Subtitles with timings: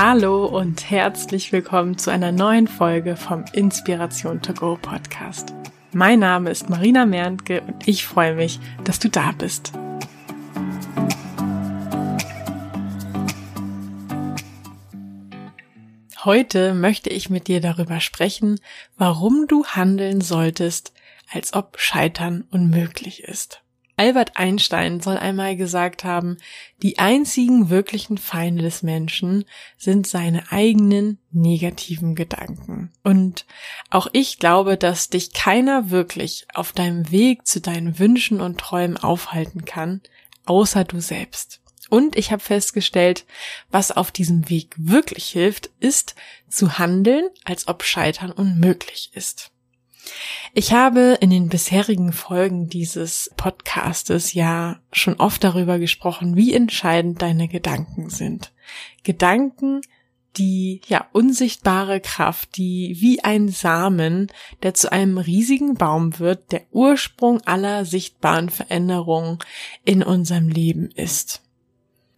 [0.00, 5.52] Hallo und herzlich willkommen zu einer neuen Folge vom Inspiration to Go Podcast.
[5.92, 9.72] Mein Name ist Marina Merntke und ich freue mich, dass du da bist.
[16.24, 18.60] Heute möchte ich mit dir darüber sprechen,
[18.98, 20.92] warum du handeln solltest,
[21.32, 23.64] als ob Scheitern unmöglich ist.
[23.98, 26.36] Albert Einstein soll einmal gesagt haben,
[26.82, 29.44] die einzigen wirklichen Feinde des Menschen
[29.76, 32.92] sind seine eigenen negativen Gedanken.
[33.02, 33.44] Und
[33.90, 38.98] auch ich glaube, dass dich keiner wirklich auf deinem Weg zu deinen Wünschen und Träumen
[38.98, 40.00] aufhalten kann,
[40.46, 41.60] außer du selbst.
[41.90, 43.24] Und ich habe festgestellt,
[43.68, 46.14] was auf diesem Weg wirklich hilft, ist
[46.48, 49.50] zu handeln, als ob Scheitern unmöglich ist.
[50.54, 57.22] Ich habe in den bisherigen Folgen dieses Podcastes ja schon oft darüber gesprochen, wie entscheidend
[57.22, 58.52] deine Gedanken sind.
[59.02, 59.82] Gedanken,
[60.36, 64.30] die ja unsichtbare Kraft, die wie ein Samen,
[64.62, 69.38] der zu einem riesigen Baum wird, der Ursprung aller sichtbaren Veränderungen
[69.84, 71.42] in unserem Leben ist.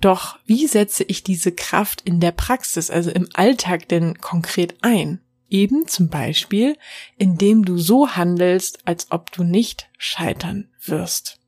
[0.00, 5.20] Doch wie setze ich diese Kraft in der Praxis, also im Alltag denn konkret ein?
[5.50, 6.76] Eben zum Beispiel,
[7.18, 11.40] indem du so handelst, als ob du nicht scheitern wirst.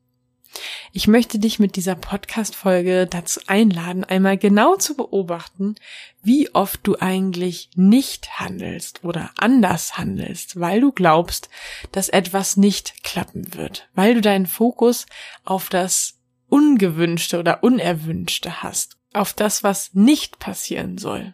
[0.91, 5.75] Ich möchte dich mit dieser Podcast-Folge dazu einladen, einmal genau zu beobachten,
[6.21, 11.49] wie oft du eigentlich nicht handelst oder anders handelst, weil du glaubst,
[11.91, 15.07] dass etwas nicht klappen wird, weil du deinen Fokus
[15.43, 21.33] auf das Ungewünschte oder Unerwünschte hast, auf das, was nicht passieren soll.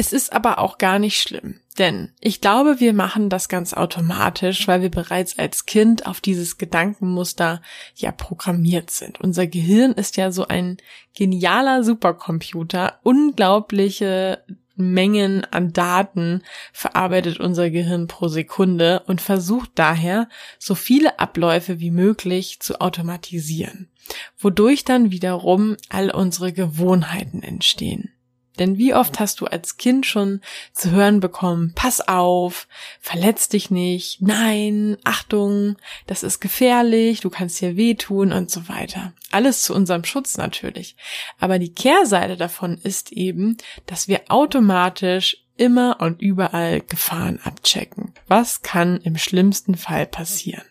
[0.00, 4.66] Es ist aber auch gar nicht schlimm, denn ich glaube, wir machen das ganz automatisch,
[4.66, 7.60] weil wir bereits als Kind auf dieses Gedankenmuster
[7.96, 9.20] ja programmiert sind.
[9.20, 10.78] Unser Gehirn ist ja so ein
[11.14, 14.42] genialer Supercomputer, unglaubliche
[14.74, 21.90] Mengen an Daten verarbeitet unser Gehirn pro Sekunde und versucht daher, so viele Abläufe wie
[21.90, 23.90] möglich zu automatisieren,
[24.38, 28.14] wodurch dann wiederum all unsere Gewohnheiten entstehen.
[28.60, 32.68] Denn wie oft hast du als Kind schon zu hören bekommen, pass auf,
[33.00, 35.76] verletz dich nicht, nein, Achtung,
[36.06, 39.14] das ist gefährlich, du kannst dir wehtun und so weiter.
[39.30, 40.94] Alles zu unserem Schutz natürlich.
[41.38, 43.56] Aber die Kehrseite davon ist eben,
[43.86, 48.12] dass wir automatisch immer und überall Gefahren abchecken.
[48.28, 50.64] Was kann im schlimmsten Fall passieren?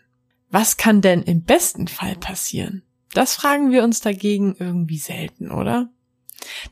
[0.51, 2.83] Was kann denn im besten Fall passieren?
[3.13, 5.89] Das fragen wir uns dagegen irgendwie selten, oder?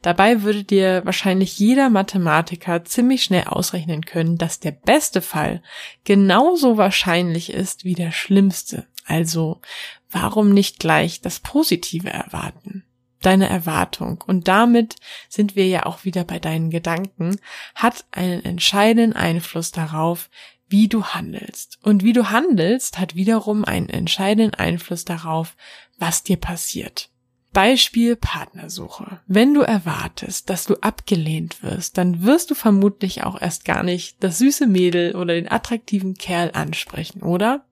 [0.02, 5.62] Dabei würde dir wahrscheinlich jeder Mathematiker ziemlich schnell ausrechnen können, dass der beste Fall
[6.04, 8.88] genauso wahrscheinlich ist wie der schlimmste.
[9.06, 9.62] Also
[10.12, 12.84] warum nicht gleich das Positive erwarten?
[13.22, 14.96] Deine Erwartung, und damit
[15.28, 17.38] sind wir ja auch wieder bei deinen Gedanken,
[17.74, 20.30] hat einen entscheidenden Einfluss darauf,
[20.70, 21.80] wie du handelst.
[21.82, 25.56] Und wie du handelst, hat wiederum einen entscheidenden Einfluss darauf,
[25.98, 27.10] was dir passiert.
[27.58, 29.20] Beispiel Partnersuche.
[29.26, 34.24] Wenn du erwartest, dass du abgelehnt wirst, dann wirst du vermutlich auch erst gar nicht
[34.24, 37.66] das süße Mädel oder den attraktiven Kerl ansprechen, oder?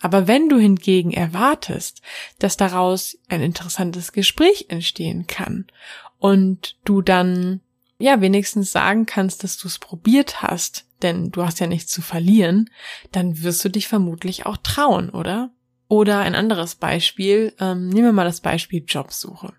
[0.00, 2.00] Aber wenn du hingegen erwartest,
[2.38, 5.66] dass daraus ein interessantes Gespräch entstehen kann
[6.18, 7.60] und du dann
[7.98, 12.00] ja wenigstens sagen kannst, dass du es probiert hast, denn du hast ja nichts zu
[12.00, 12.70] verlieren,
[13.10, 15.50] dann wirst du dich vermutlich auch trauen, oder?
[15.92, 19.52] Oder ein anderes Beispiel, ähm, nehmen wir mal das Beispiel Jobsuche.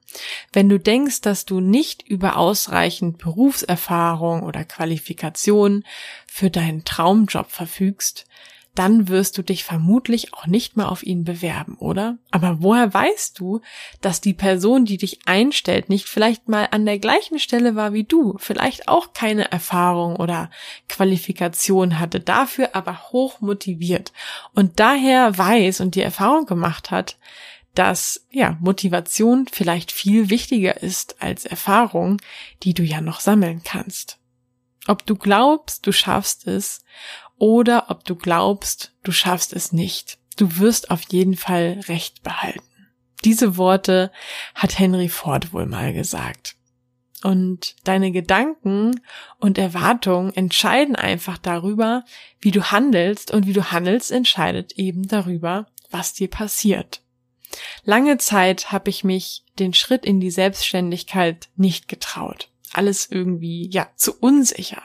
[0.51, 5.83] Wenn du denkst, dass du nicht über ausreichend Berufserfahrung oder Qualifikation
[6.25, 8.25] für deinen Traumjob verfügst,
[8.75, 12.17] dann wirst du dich vermutlich auch nicht mehr auf ihn bewerben, oder?
[12.31, 13.61] Aber woher weißt du,
[14.01, 18.03] dass die Person, die dich einstellt, nicht vielleicht mal an der gleichen Stelle war wie
[18.03, 20.49] du, vielleicht auch keine Erfahrung oder
[20.89, 24.11] Qualifikation hatte, dafür aber hoch motiviert
[24.53, 27.17] und daher weiß und die Erfahrung gemacht hat,
[27.75, 32.21] dass ja Motivation vielleicht viel wichtiger ist als Erfahrung,
[32.63, 34.19] die du ja noch sammeln kannst.
[34.87, 36.83] Ob du glaubst, du schaffst es
[37.37, 40.17] oder ob du glaubst, du schaffst es nicht.
[40.37, 42.61] Du wirst auf jeden Fall Recht behalten.
[43.23, 44.11] Diese Worte
[44.55, 46.55] hat Henry Ford wohl mal gesagt.
[47.23, 48.99] Und deine Gedanken
[49.39, 52.03] und Erwartungen entscheiden einfach darüber,
[52.41, 57.01] wie du handelst und wie du handelst entscheidet eben darüber, was dir passiert.
[57.85, 62.49] Lange Zeit habe ich mich den Schritt in die Selbstständigkeit nicht getraut.
[62.73, 64.81] Alles irgendwie, ja, zu unsicher.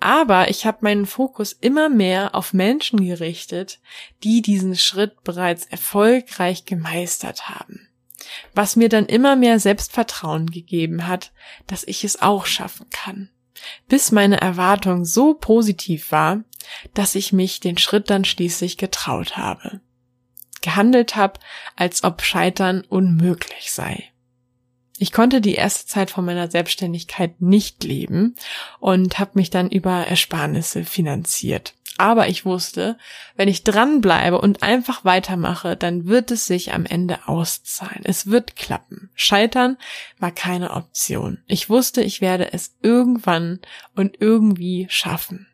[0.00, 3.80] Aber ich habe meinen Fokus immer mehr auf Menschen gerichtet,
[4.22, 7.88] die diesen Schritt bereits erfolgreich gemeistert haben.
[8.54, 11.32] was mir dann immer mehr Selbstvertrauen gegeben hat,
[11.66, 13.30] dass ich es auch schaffen kann.
[13.88, 16.42] Bis meine Erwartung so positiv war,
[16.94, 19.80] dass ich mich den Schritt dann schließlich getraut habe.
[20.60, 21.40] Gehandelt habe,
[21.76, 24.11] als ob Scheitern unmöglich sei.
[25.02, 28.36] Ich konnte die erste Zeit von meiner Selbstständigkeit nicht leben
[28.78, 31.74] und habe mich dann über Ersparnisse finanziert.
[31.98, 32.96] Aber ich wusste,
[33.34, 38.02] wenn ich dranbleibe und einfach weitermache, dann wird es sich am Ende auszahlen.
[38.04, 39.10] Es wird klappen.
[39.16, 39.76] Scheitern
[40.20, 41.42] war keine Option.
[41.48, 43.58] Ich wusste, ich werde es irgendwann
[43.96, 45.48] und irgendwie schaffen.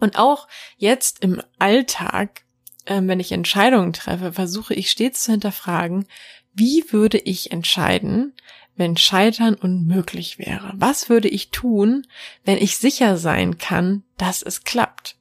[0.00, 2.42] Und auch jetzt im Alltag,
[2.86, 6.06] äh, wenn ich Entscheidungen treffe, versuche ich stets zu hinterfragen,
[6.52, 8.34] wie würde ich entscheiden,
[8.76, 10.72] wenn Scheitern unmöglich wäre?
[10.74, 12.06] Was würde ich tun,
[12.44, 15.16] wenn ich sicher sein kann, dass es klappt?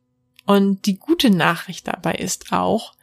[0.46, 2.94] Und die gute Nachricht dabei ist auch,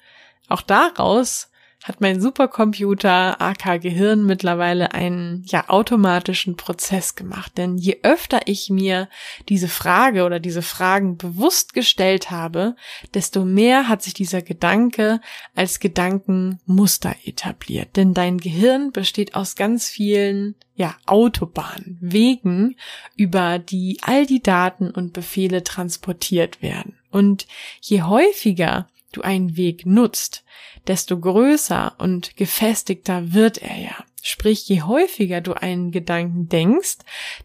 [0.48, 1.50] auch daraus
[1.86, 7.56] hat mein Supercomputer AK Gehirn mittlerweile einen ja automatischen Prozess gemacht.
[7.56, 9.08] Denn je öfter ich mir
[9.48, 12.74] diese Frage oder diese Fragen bewusst gestellt habe,
[13.14, 15.20] desto mehr hat sich dieser Gedanke
[15.54, 17.94] als Gedankenmuster etabliert.
[17.94, 22.76] Denn dein Gehirn besteht aus ganz vielen ja Autobahnen, Wegen,
[23.14, 26.98] über die all die Daten und Befehle transportiert werden.
[27.10, 27.46] Und
[27.80, 30.44] je häufiger du einen Weg nutzt,
[30.86, 34.04] desto größer und gefestigter wird er ja.
[34.22, 36.98] Sprich, je häufiger du einen Gedanken denkst,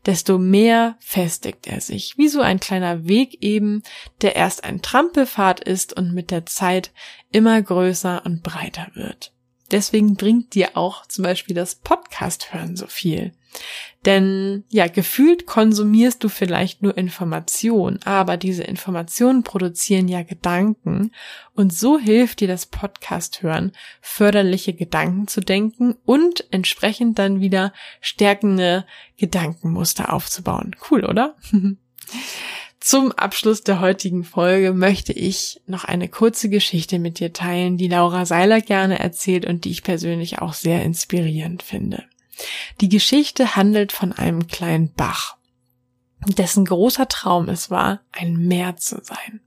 [0.05, 2.17] desto mehr festigt er sich.
[2.17, 3.83] Wie so ein kleiner Weg eben,
[4.21, 6.91] der erst ein Trampelpfad ist und mit der Zeit
[7.31, 9.31] immer größer und breiter wird.
[9.69, 13.31] Deswegen bringt dir auch zum Beispiel das Podcast hören so viel.
[14.05, 21.11] Denn ja, gefühlt konsumierst du vielleicht nur Informationen, aber diese Informationen produzieren ja Gedanken
[21.53, 27.73] und so hilft dir das Podcast hören, förderliche Gedanken zu denken und entsprechend dann wieder
[27.99, 28.85] stärkende
[29.17, 30.75] Gedankenmuster aufzubauen.
[30.89, 31.35] Cool, oder?
[32.79, 37.87] Zum Abschluss der heutigen Folge möchte ich noch eine kurze Geschichte mit dir teilen, die
[37.87, 42.05] Laura Seiler gerne erzählt und die ich persönlich auch sehr inspirierend finde.
[42.79, 45.37] Die Geschichte handelt von einem kleinen Bach,
[46.25, 49.41] dessen großer Traum es war, ein Meer zu sein.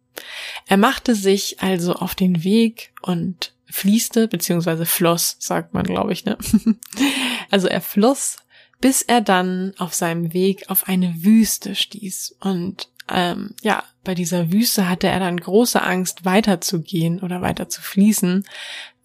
[0.67, 6.25] Er machte sich also auf den Weg und fließte, beziehungsweise floss, sagt man, glaube ich,
[6.25, 6.39] ne?
[7.51, 8.37] also er floss,
[8.81, 12.37] bis er dann auf seinem Weg auf eine Wüste stieß.
[12.41, 17.83] Und ähm, ja, bei dieser Wüste hatte er dann große Angst, weiterzugehen oder weiter zu
[17.83, 18.45] fließen,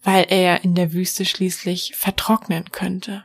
[0.02, 3.24] weil er in der Wüste schließlich vertrocknen könnte.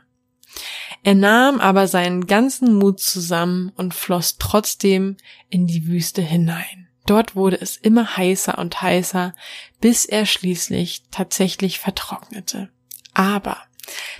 [1.06, 5.16] Er nahm aber seinen ganzen Mut zusammen und floss trotzdem
[5.48, 6.88] in die Wüste hinein.
[7.06, 9.32] Dort wurde es immer heißer und heißer,
[9.80, 12.70] bis er schließlich tatsächlich vertrocknete.
[13.14, 13.56] Aber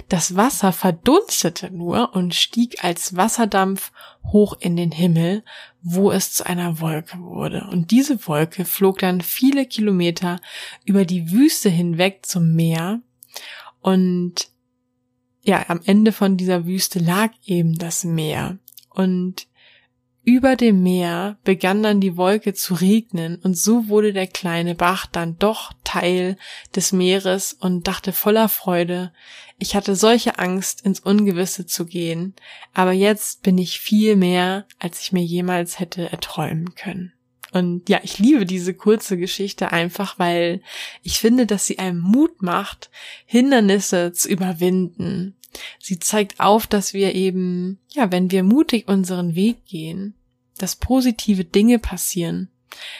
[0.09, 3.91] das Wasser verdunstete nur und stieg als Wasserdampf
[4.23, 5.43] hoch in den Himmel,
[5.83, 7.67] wo es zu einer Wolke wurde.
[7.69, 10.41] Und diese Wolke flog dann viele Kilometer
[10.85, 13.01] über die Wüste hinweg zum Meer.
[13.81, 14.55] Und
[15.47, 18.59] ja, am Ende von dieser Wüste lag eben das Meer.
[18.91, 19.47] Und
[20.25, 25.07] über dem Meer begann dann die Wolke zu regnen und so wurde der kleine Bach
[25.07, 26.37] dann doch Teil
[26.75, 29.13] des Meeres und dachte voller Freude,
[29.59, 32.35] ich hatte solche Angst, ins Ungewisse zu gehen,
[32.75, 37.13] aber jetzt bin ich viel mehr, als ich mir jemals hätte erträumen können.
[37.57, 40.61] Und ja, ich liebe diese kurze Geschichte einfach, weil
[41.03, 42.91] ich finde, dass sie einem Mut macht,
[43.25, 45.35] Hindernisse zu überwinden.
[45.79, 50.13] Sie zeigt auf, dass wir eben, ja, wenn wir mutig unseren Weg gehen,
[50.59, 52.51] dass positive Dinge passieren.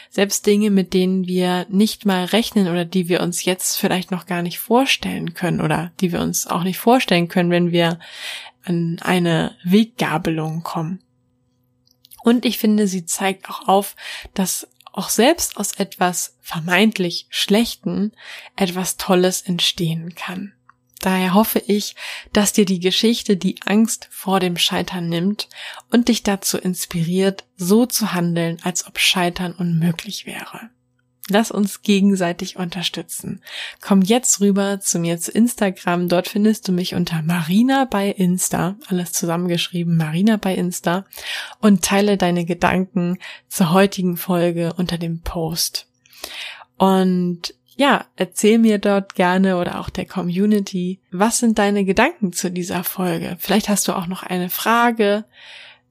[0.09, 4.25] Selbst Dinge, mit denen wir nicht mal rechnen oder die wir uns jetzt vielleicht noch
[4.25, 7.99] gar nicht vorstellen können oder die wir uns auch nicht vorstellen können, wenn wir
[8.63, 10.99] an eine Weggabelung kommen.
[12.27, 13.95] Und ich finde, sie zeigt auch auf,
[14.33, 18.11] dass auch selbst aus etwas vermeintlich Schlechten
[18.57, 20.51] etwas Tolles entstehen kann.
[20.99, 21.95] Daher hoffe ich,
[22.33, 25.47] dass dir die Geschichte die Angst vor dem Scheitern nimmt
[25.89, 30.69] und dich dazu inspiriert, so zu handeln, als ob Scheitern unmöglich wäre.
[31.29, 33.41] Lass uns gegenseitig unterstützen.
[33.81, 36.07] Komm jetzt rüber zu mir zu Instagram.
[36.07, 38.75] Dort findest du mich unter Marina bei Insta.
[38.87, 41.05] Alles zusammengeschrieben, Marina bei Insta.
[41.59, 43.17] Und teile deine Gedanken
[43.49, 45.87] zur heutigen Folge unter dem Post.
[46.77, 52.49] Und ja, erzähl mir dort gerne oder auch der Community, was sind deine Gedanken zu
[52.49, 53.37] dieser Folge?
[53.39, 55.25] Vielleicht hast du auch noch eine Frage.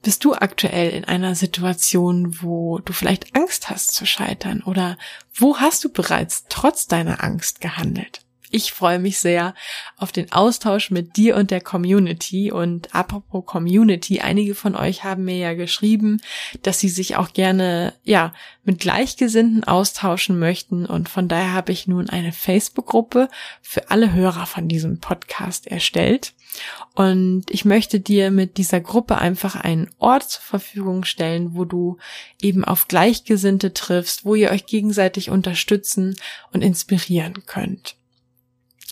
[0.07, 4.97] Bist du aktuell in einer Situation, wo du vielleicht Angst hast zu scheitern oder
[5.33, 8.21] wo hast du bereits trotz deiner Angst gehandelt?
[8.49, 9.53] Ich freue mich sehr
[9.97, 12.51] auf den Austausch mit dir und der Community.
[12.51, 16.21] Und apropos Community, einige von euch haben mir ja geschrieben,
[16.63, 20.85] dass sie sich auch gerne, ja, mit Gleichgesinnten austauschen möchten.
[20.85, 23.27] Und von daher habe ich nun eine Facebook-Gruppe
[23.61, 26.33] für alle Hörer von diesem Podcast erstellt.
[26.95, 31.97] Und ich möchte dir mit dieser Gruppe einfach einen Ort zur Verfügung stellen, wo du
[32.41, 36.15] eben auf Gleichgesinnte triffst, wo ihr euch gegenseitig unterstützen
[36.53, 37.96] und inspirieren könnt.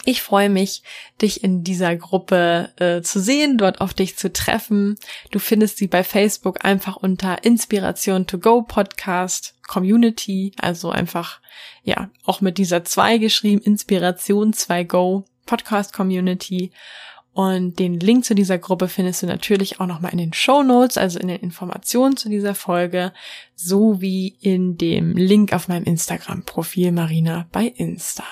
[0.07, 0.83] Ich freue mich,
[1.19, 4.97] dich in dieser Gruppe äh, zu sehen, dort auf dich zu treffen.
[5.31, 11.41] Du findest sie bei Facebook einfach unter Inspiration to Go Podcast Community, also einfach,
[11.83, 16.71] ja, auch mit dieser zwei geschrieben, Inspiration 2 Go Podcast Community.
[17.33, 20.97] Und den Link zu dieser Gruppe findest du natürlich auch nochmal in den Show Notes,
[20.97, 23.11] also in den Informationen zu dieser Folge,
[23.55, 28.23] sowie in dem Link auf meinem Instagram-Profil Marina bei Insta.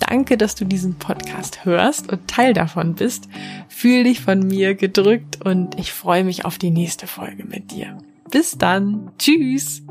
[0.00, 3.28] Danke, dass du diesen Podcast hörst und Teil davon bist.
[3.68, 7.98] Fühl dich von mir gedrückt und ich freue mich auf die nächste Folge mit dir.
[8.30, 9.10] Bis dann.
[9.18, 9.82] Tschüss.